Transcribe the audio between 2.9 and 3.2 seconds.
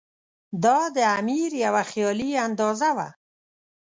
وه.